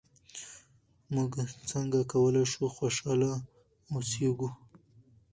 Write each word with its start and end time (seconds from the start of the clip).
موږ 1.13 1.31
څنګه 1.69 1.99
کولای 2.11 2.45
شو 2.51 2.65
خوشحاله 2.77 3.31
اوسېږو؟ 3.93 4.49